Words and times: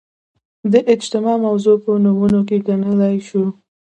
د 0.71 0.73
اجماع 0.93 1.37
موضوع 1.45 1.75
په 1.83 1.91
نمونو 2.05 2.39
کې 2.47 2.57
ګڼلای 2.67 3.17
شو 3.27 3.43